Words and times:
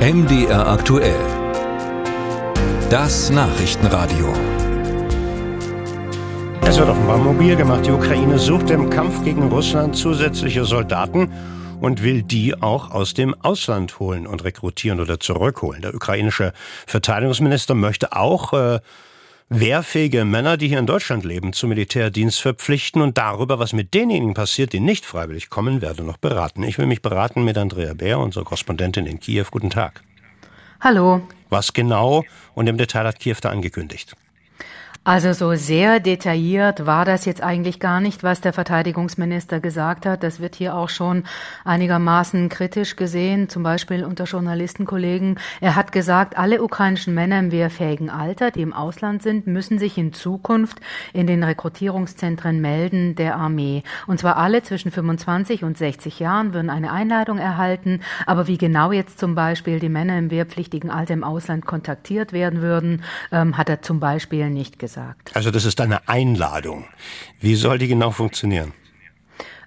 MDR 0.00 0.66
aktuell. 0.66 1.20
Das 2.88 3.28
Nachrichtenradio. 3.28 4.32
Es 6.62 6.78
wird 6.78 6.88
offenbar 6.88 7.18
mobil 7.18 7.54
gemacht. 7.54 7.84
Die 7.84 7.90
Ukraine 7.90 8.38
sucht 8.38 8.70
im 8.70 8.88
Kampf 8.88 9.22
gegen 9.24 9.42
Russland 9.48 9.94
zusätzliche 9.94 10.64
Soldaten 10.64 11.30
und 11.82 12.02
will 12.02 12.22
die 12.22 12.62
auch 12.62 12.92
aus 12.92 13.12
dem 13.12 13.34
Ausland 13.42 14.00
holen 14.00 14.26
und 14.26 14.42
rekrutieren 14.42 15.00
oder 15.00 15.20
zurückholen. 15.20 15.82
Der 15.82 15.94
ukrainische 15.94 16.54
Verteidigungsminister 16.86 17.74
möchte 17.74 18.16
auch 18.16 18.54
äh, 18.54 18.80
wehrfähige 19.50 20.24
Männer, 20.24 20.56
die 20.56 20.68
hier 20.68 20.78
in 20.78 20.86
Deutschland 20.86 21.24
leben, 21.24 21.52
zum 21.52 21.70
Militärdienst 21.70 22.40
verpflichten 22.40 23.02
und 23.02 23.18
darüber, 23.18 23.58
was 23.58 23.72
mit 23.72 23.92
denjenigen 23.92 24.32
passiert, 24.32 24.72
die 24.72 24.78
nicht 24.78 25.04
freiwillig 25.04 25.50
kommen, 25.50 25.82
werde 25.82 26.04
noch 26.04 26.18
beraten. 26.18 26.62
Ich 26.62 26.78
will 26.78 26.86
mich 26.86 27.02
beraten 27.02 27.44
mit 27.44 27.58
Andrea 27.58 27.92
Bär, 27.94 28.20
unserer 28.20 28.44
Korrespondentin 28.44 29.06
in 29.06 29.18
Kiew. 29.18 29.46
Guten 29.50 29.68
Tag. 29.68 30.02
Hallo. 30.80 31.20
Was 31.48 31.72
genau 31.72 32.24
und 32.54 32.68
im 32.68 32.78
Detail 32.78 33.04
hat 33.04 33.18
Kiew 33.18 33.36
da 33.42 33.50
angekündigt? 33.50 34.14
Also 35.02 35.32
so 35.32 35.54
sehr 35.54 35.98
detailliert 35.98 36.84
war 36.84 37.06
das 37.06 37.24
jetzt 37.24 37.42
eigentlich 37.42 37.80
gar 37.80 38.02
nicht, 38.02 38.22
was 38.22 38.42
der 38.42 38.52
Verteidigungsminister 38.52 39.58
gesagt 39.58 40.04
hat. 40.04 40.22
Das 40.22 40.40
wird 40.40 40.54
hier 40.54 40.74
auch 40.74 40.90
schon 40.90 41.24
einigermaßen 41.64 42.50
kritisch 42.50 42.96
gesehen, 42.96 43.48
zum 43.48 43.62
Beispiel 43.62 44.04
unter 44.04 44.24
Journalistenkollegen. 44.24 45.38
Er 45.62 45.74
hat 45.74 45.92
gesagt, 45.92 46.36
alle 46.36 46.62
ukrainischen 46.62 47.14
Männer 47.14 47.38
im 47.38 47.50
wehrfähigen 47.50 48.10
Alter, 48.10 48.50
die 48.50 48.60
im 48.60 48.74
Ausland 48.74 49.22
sind, 49.22 49.46
müssen 49.46 49.78
sich 49.78 49.96
in 49.96 50.12
Zukunft 50.12 50.82
in 51.14 51.26
den 51.26 51.44
Rekrutierungszentren 51.44 52.60
melden 52.60 53.14
der 53.14 53.36
Armee. 53.36 53.84
Und 54.06 54.20
zwar 54.20 54.36
alle 54.36 54.62
zwischen 54.62 54.90
25 54.90 55.64
und 55.64 55.78
60 55.78 56.20
Jahren 56.20 56.52
würden 56.52 56.68
eine 56.68 56.92
Einladung 56.92 57.38
erhalten. 57.38 58.00
Aber 58.26 58.48
wie 58.48 58.58
genau 58.58 58.92
jetzt 58.92 59.18
zum 59.18 59.34
Beispiel 59.34 59.80
die 59.80 59.88
Männer 59.88 60.18
im 60.18 60.30
wehrpflichtigen 60.30 60.90
Alter 60.90 61.14
im 61.14 61.24
Ausland 61.24 61.64
kontaktiert 61.64 62.34
werden 62.34 62.60
würden, 62.60 63.02
ähm, 63.32 63.56
hat 63.56 63.70
er 63.70 63.80
zum 63.80 63.98
Beispiel 63.98 64.50
nicht 64.50 64.78
gesagt 64.78 64.89
gesagt. 64.90 65.36
Also 65.36 65.50
das 65.50 65.64
ist 65.64 65.80
eine 65.80 66.08
Einladung. 66.08 66.86
Wie 67.40 67.54
soll 67.54 67.78
die 67.78 67.88
genau 67.88 68.10
funktionieren? 68.10 68.72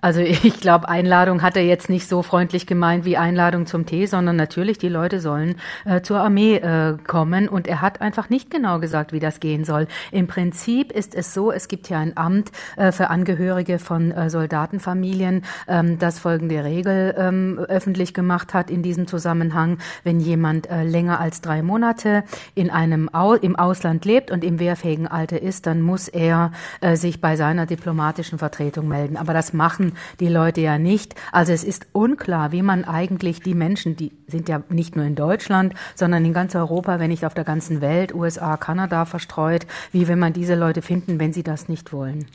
Also 0.00 0.20
ich 0.42 0.60
glaube, 0.60 0.88
Einladung 0.88 1.42
hat 1.42 1.56
er 1.56 1.64
jetzt 1.64 1.88
nicht 1.88 2.08
so 2.08 2.22
freundlich 2.22 2.66
gemeint 2.66 3.04
wie 3.04 3.16
Einladung 3.16 3.66
zum 3.66 3.86
Tee, 3.86 4.06
sondern 4.06 4.36
natürlich, 4.36 4.78
die 4.78 4.88
Leute 4.88 5.20
sollen 5.20 5.56
äh, 5.84 6.00
zur 6.00 6.20
Armee 6.20 6.56
äh, 6.56 6.96
kommen. 7.06 7.48
Und 7.48 7.66
er 7.66 7.80
hat 7.80 8.00
einfach 8.00 8.30
nicht 8.30 8.50
genau 8.50 8.78
gesagt, 8.78 9.12
wie 9.12 9.20
das 9.20 9.40
gehen 9.40 9.64
soll. 9.64 9.86
Im 10.10 10.26
Prinzip 10.26 10.92
ist 10.92 11.14
es 11.14 11.34
so, 11.34 11.52
es 11.52 11.68
gibt 11.68 11.88
ja 11.88 11.98
ein 11.98 12.16
Amt 12.16 12.50
äh, 12.76 12.92
für 12.92 13.10
Angehörige 13.10 13.78
von 13.78 14.10
äh, 14.10 14.30
Soldatenfamilien, 14.30 15.44
ähm, 15.68 15.98
das 15.98 16.18
folgende 16.18 16.64
Regel 16.64 17.14
ähm, 17.16 17.58
öffentlich 17.58 18.14
gemacht 18.14 18.54
hat 18.54 18.70
in 18.70 18.82
diesem 18.82 19.06
Zusammenhang. 19.06 19.78
Wenn 20.04 20.20
jemand 20.20 20.68
äh, 20.70 20.82
länger 20.82 21.20
als 21.20 21.40
drei 21.40 21.62
Monate 21.62 22.24
in 22.54 22.70
einem 22.70 23.12
Au 23.12 23.34
im 23.34 23.56
Ausland 23.56 24.04
lebt 24.04 24.30
und 24.30 24.44
im 24.44 24.58
wehrfähigen 24.58 25.06
Alter 25.06 25.40
ist, 25.40 25.66
dann 25.66 25.82
muss 25.82 26.08
er 26.08 26.52
äh, 26.80 26.96
sich 26.96 27.20
bei 27.20 27.36
seiner 27.36 27.66
diplomatischen 27.66 28.38
Vertretung 28.38 28.88
melden. 28.88 29.16
Aber 29.16 29.32
das 29.32 29.52
machen 29.52 29.89
die 30.20 30.28
Leute 30.28 30.60
ja 30.60 30.78
nicht. 30.78 31.14
Also 31.32 31.52
es 31.52 31.64
ist 31.64 31.86
unklar, 31.92 32.52
wie 32.52 32.62
man 32.62 32.84
eigentlich 32.84 33.40
die 33.40 33.54
Menschen, 33.54 33.96
die 33.96 34.12
sind 34.26 34.48
ja 34.48 34.62
nicht 34.68 34.96
nur 34.96 35.04
in 35.04 35.14
Deutschland, 35.14 35.74
sondern 35.94 36.24
in 36.24 36.32
ganz 36.32 36.54
Europa, 36.54 36.98
wenn 36.98 37.10
nicht 37.10 37.24
auf 37.24 37.34
der 37.34 37.44
ganzen 37.44 37.80
Welt, 37.80 38.14
USA, 38.14 38.56
Kanada 38.56 39.04
verstreut, 39.04 39.66
wie 39.92 40.08
will 40.08 40.16
man 40.16 40.32
diese 40.32 40.54
Leute 40.54 40.82
finden, 40.82 41.18
wenn 41.18 41.32
sie 41.32 41.42
das 41.42 41.68
nicht 41.68 41.92
wollen? 41.92 42.26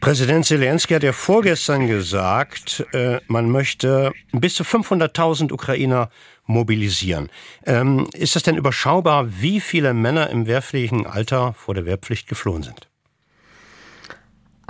Präsident 0.00 0.46
Zelensky 0.46 0.94
hat 0.94 1.02
ja 1.02 1.12
vorgestern 1.12 1.88
gesagt, 1.88 2.86
äh, 2.92 3.18
man 3.26 3.50
möchte 3.50 4.12
bis 4.32 4.54
zu 4.54 4.62
500.000 4.62 5.52
Ukrainer 5.52 6.08
mobilisieren. 6.46 7.30
Ähm, 7.66 8.08
ist 8.14 8.36
das 8.36 8.44
denn 8.44 8.56
überschaubar, 8.56 9.26
wie 9.40 9.60
viele 9.60 9.94
Männer 9.94 10.30
im 10.30 10.46
wehrpflichtigen 10.46 11.06
Alter 11.06 11.52
vor 11.52 11.74
der 11.74 11.84
Wehrpflicht 11.84 12.28
geflohen 12.28 12.62
sind? 12.62 12.88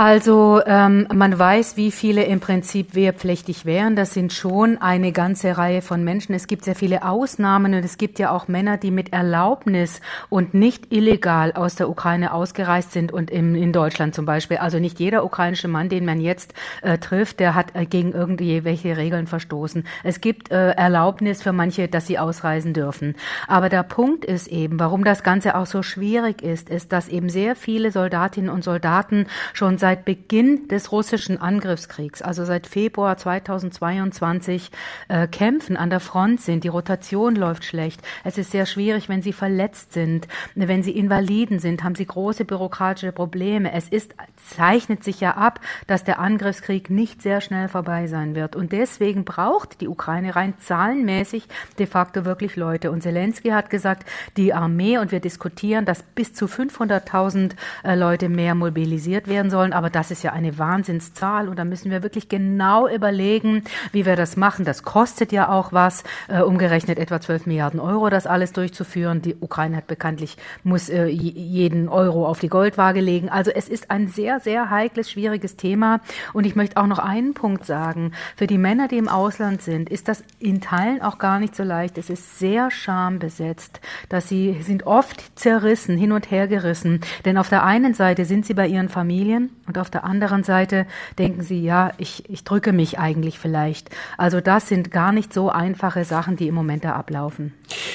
Also 0.01 0.63
ähm, 0.65 1.09
man 1.13 1.37
weiß, 1.37 1.77
wie 1.77 1.91
viele 1.91 2.23
im 2.23 2.39
Prinzip 2.39 2.95
wehrpflichtig 2.95 3.67
wären. 3.67 3.97
Das 3.97 4.15
sind 4.15 4.33
schon 4.33 4.79
eine 4.81 5.11
ganze 5.11 5.59
Reihe 5.59 5.83
von 5.83 6.05
Menschen. 6.05 6.37
Es 6.37 6.47
gibt 6.47 6.65
sehr 6.65 6.77
viele 6.77 7.03
Ausnahmen 7.03 7.75
und 7.75 7.85
es 7.85 7.99
gibt 7.99 8.21
ja 8.21 8.31
auch 8.31 8.47
Männer, 8.47 8.77
die 8.77 8.93
mit 8.93 9.13
Erlaubnis 9.13 10.01
und 10.29 10.55
nicht 10.55 10.93
illegal 10.93 11.51
aus 11.51 11.75
der 11.75 11.89
Ukraine 11.89 12.33
ausgereist 12.33 12.93
sind 12.93 13.11
und 13.11 13.29
im, 13.29 13.57
in 13.57 13.73
Deutschland 13.73 14.15
zum 14.15 14.25
Beispiel. 14.25 14.59
Also 14.59 14.79
nicht 14.79 15.01
jeder 15.01 15.25
ukrainische 15.25 15.67
Mann, 15.67 15.89
den 15.89 16.05
man 16.05 16.21
jetzt 16.21 16.55
äh, 16.83 16.99
trifft, 16.99 17.41
der 17.41 17.57
hat 17.57 17.75
äh, 17.75 17.85
gegen 17.85 18.13
irgendwelche 18.13 18.97
Regeln 18.97 19.27
verstoßen. 19.27 19.85
Es 20.05 20.21
gibt 20.21 20.53
äh, 20.53 20.75
Erlaubnis 20.75 21.43
für 21.43 21.53
manche, 21.53 21.89
dass 21.89 22.07
sie 22.07 22.21
ausreisen 22.21 22.73
dürfen. 22.73 23.17
Aber 23.49 23.69
der 23.69 23.83
Punkt 23.83 24.25
ist 24.25 24.47
eben, 24.47 24.79
warum 24.79 25.03
das 25.03 25.25
Ganze 25.25 25.57
auch 25.57 25.67
so 25.67 25.83
schwierig 25.83 26.41
ist, 26.41 26.71
ist, 26.71 26.93
dass 26.93 27.09
eben 27.09 27.29
sehr 27.29 27.57
viele 27.57 27.91
Soldatinnen 27.91 28.49
und 28.49 28.63
Soldaten 28.63 29.27
schon 29.55 29.77
seit 29.77 29.88
seit 29.89 30.05
Beginn 30.05 30.69
des 30.69 30.93
russischen 30.93 31.41
Angriffskriegs, 31.41 32.21
also 32.21 32.45
seit 32.45 32.67
Februar 32.67 33.17
2022, 33.17 34.71
äh, 35.09 35.27
kämpfen, 35.29 35.79
an 35.79 35.89
der 35.89 36.01
Front 36.01 36.43
sind. 36.43 36.63
Die 36.63 36.69
Rotation 36.69 37.35
läuft 37.35 37.65
schlecht. 37.65 38.03
Es 38.23 38.37
ist 38.37 38.51
sehr 38.51 38.67
schwierig, 38.67 39.09
wenn 39.09 39.23
sie 39.23 39.33
verletzt 39.33 39.95
sind, 39.95 40.29
wenn 40.55 40.83
sie 40.83 40.91
Invaliden 40.91 41.59
sind, 41.59 41.85
haben 41.85 41.95
sie 41.95 42.05
große 42.05 42.45
bürokratische 42.45 43.13
Probleme. 43.13 43.73
Es 43.73 43.89
ist, 43.89 44.15
zeichnet 44.37 45.05
sich 45.05 45.21
ja 45.21 45.39
ab, 45.39 45.59
dass 45.87 46.05
der 46.05 46.19
Angriffskrieg 46.19 46.91
nicht 46.91 47.23
sehr 47.23 47.41
schnell 47.41 47.69
vorbei 47.69 48.09
sein 48.09 48.35
wird. 48.35 48.57
Und 48.57 48.73
deswegen 48.73 49.25
braucht 49.25 49.81
die 49.81 49.89
Ukraine 49.89 50.37
rein 50.37 50.53
zahlenmäßig 50.59 51.49
de 51.79 51.87
facto 51.87 52.27
wirklich 52.27 52.57
Leute. 52.57 52.91
Und 52.91 53.03
Zelensky 53.03 53.49
hat 53.49 53.71
gesagt, 53.71 54.07
die 54.37 54.53
Armee, 54.53 54.99
und 54.99 55.13
wir 55.13 55.21
diskutieren, 55.21 55.87
dass 55.87 56.03
bis 56.03 56.35
zu 56.35 56.45
500.000 56.45 57.53
äh, 57.85 57.95
Leute 57.95 58.29
mehr 58.29 58.55
mobilisiert 58.55 59.29
werden 59.29 59.51
sollen 59.51 59.78
aber 59.79 59.91
das 59.91 60.11
ist 60.11 60.25
ja 60.25 60.33
eine 60.33 60.59
Wahnsinnszahl 60.59 61.49
und 61.49 61.57
da 61.57 61.65
müssen 61.65 61.93
wir 61.93 62.03
wirklich 62.03 62.29
genau 62.29 62.89
überlegen, 62.89 63.63
wie 63.93 64.07
wir 64.07 64.17
das 64.17 64.37
machen. 64.37 64.65
Das 64.65 64.83
kostet 64.83 65.31
ja 65.31 65.49
auch 65.49 65.73
was, 65.73 66.03
äh, 66.27 66.43
umgerechnet 66.43 66.99
etwa 66.99 67.21
12 67.21 67.47
Milliarden 67.47 67.79
Euro, 67.79 68.11
das 68.11 68.27
alles 68.27 68.53
durchzuführen. 68.53 69.23
Die 69.23 69.37
Ukraine 69.39 69.77
hat 69.77 69.87
bekanntlich, 69.87 70.37
muss 70.65 70.89
äh, 70.89 71.07
jeden 71.07 71.89
Euro 71.89 72.27
auf 72.27 72.41
die 72.41 72.49
Goldwaage 72.49 73.01
legen. 73.01 73.29
Also 73.29 73.53
es 73.53 73.69
ist 73.69 73.93
ein 73.93 74.09
sehr, 74.09 74.41
sehr 74.41 74.69
heikles, 74.69 75.13
schwieriges 75.13 75.55
Thema. 75.55 76.01
Und 76.33 76.45
ich 76.45 76.57
möchte 76.57 76.77
auch 76.77 76.89
noch 76.89 76.99
einen 76.99 77.35
Punkt 77.35 77.65
sagen. 77.65 78.11
Für 78.35 78.49
die 78.49 78.59
Männer, 78.59 78.89
die 78.89 78.99
im 78.99 79.09
Ausland 79.09 79.63
sind, 79.63 79.91
ist 79.91 80.09
das 80.09 80.25
in 80.41 80.61
Teilen 80.61 81.03
auch 81.03 81.19
gar 81.19 81.39
nicht 81.39 81.55
so 81.55 81.63
leicht. 81.63 81.99
Es 81.99 82.11
ist 82.11 82.41
sehr 82.41 82.73
schambesetzt, 82.73 83.81
dass 84.09 84.29
sie 84.29 84.61
sind 84.61 84.89
oft 84.89 85.39
zerrissen, 85.39 85.97
hin 85.97 86.11
und 86.11 86.33
her 86.33 86.49
gerissen. 86.49 87.01
Denn 87.25 87.39
auf 87.39 87.49
der 87.49 87.63
einen 87.63 87.95
Seite 87.95 88.25
sind 88.25 88.45
sie 88.45 88.55
bei 88.55 88.67
ihren 88.67 88.89
Familien 88.89 89.51
und 89.69 89.79
auf 89.79 89.91
der 89.91 90.05
anderen 90.05 90.43
Seite 90.43 90.87
denken 91.19 91.43
sie, 91.43 91.63
ja, 91.63 91.93
ich, 91.99 92.29
ich 92.29 92.43
drücke 92.43 92.73
mich 92.73 92.99
eigentlich 92.99 93.39
vielleicht. 93.39 93.91
Also 94.17 94.41
das 94.41 94.67
sind 94.69 94.91
gar 94.91 95.13
nicht 95.13 95.33
so 95.33 95.51
einfache 95.51 96.05
Sachen, 96.05 96.37
die 96.37 96.49
im 96.49 96.55
Moment 96.55 96.85
da 96.85 96.95
ablaufen. 96.95 97.55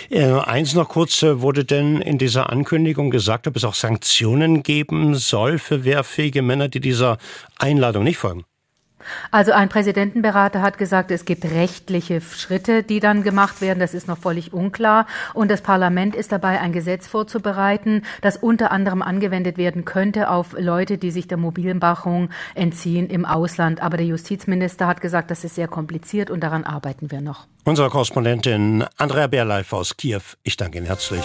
Äh, 0.09 0.31
eins 0.31 0.75
noch 0.75 0.89
kurz, 0.89 1.23
äh, 1.23 1.41
wurde 1.41 1.65
denn 1.65 1.99
in 1.99 2.17
dieser 2.17 2.51
Ankündigung 2.51 3.09
gesagt, 3.09 3.47
ob 3.47 3.55
es 3.55 3.63
auch 3.65 3.73
Sanktionen 3.73 4.63
geben 4.63 5.15
soll 5.15 5.57
für 5.57 5.83
wehrfähige 5.83 6.41
Männer, 6.41 6.69
die 6.69 6.79
dieser 6.79 7.17
Einladung 7.57 8.03
nicht 8.03 8.17
folgen? 8.17 8.45
Also 9.31 9.51
ein 9.51 9.69
Präsidentenberater 9.69 10.61
hat 10.61 10.77
gesagt, 10.77 11.11
es 11.11 11.25
gibt 11.25 11.45
rechtliche 11.45 12.21
Schritte, 12.21 12.83
die 12.83 12.99
dann 12.99 13.23
gemacht 13.23 13.61
werden. 13.61 13.79
Das 13.79 13.93
ist 13.93 14.07
noch 14.07 14.17
völlig 14.17 14.53
unklar. 14.53 15.07
Und 15.33 15.49
das 15.49 15.61
Parlament 15.61 16.15
ist 16.15 16.31
dabei, 16.31 16.59
ein 16.59 16.73
Gesetz 16.73 17.07
vorzubereiten, 17.07 18.03
das 18.21 18.37
unter 18.37 18.71
anderem 18.71 19.01
angewendet 19.01 19.57
werden 19.57 19.85
könnte 19.85 20.29
auf 20.29 20.55
Leute, 20.57 20.97
die 20.97 21.11
sich 21.11 21.27
der 21.27 21.37
Mobilmachung 21.37 22.29
entziehen 22.55 23.09
im 23.09 23.25
Ausland. 23.25 23.81
Aber 23.81 23.97
der 23.97 24.05
Justizminister 24.05 24.87
hat 24.87 25.01
gesagt, 25.01 25.31
das 25.31 25.43
ist 25.43 25.55
sehr 25.55 25.67
kompliziert 25.67 26.29
und 26.29 26.41
daran 26.41 26.63
arbeiten 26.63 27.11
wir 27.11 27.21
noch. 27.21 27.47
Unsere 27.65 27.89
Korrespondentin 27.89 28.85
Andrea 28.97 29.27
Bärleif 29.27 29.71
aus 29.73 29.95
Kiew. 29.95 30.21
Ich 30.43 30.57
danke 30.57 30.77
Ihnen 30.77 30.87
herzlich. 30.87 31.23